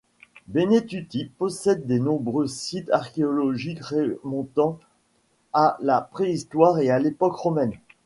[0.47, 4.79] Benetutti possède des nombreux sites archéologiques remontant
[5.53, 7.73] à la préhistoire et à l'époque romaine.